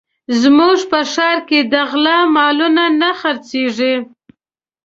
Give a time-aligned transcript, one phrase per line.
[0.41, 3.93] زموږ په ښار کې د غلا مالونه نه خرڅېږي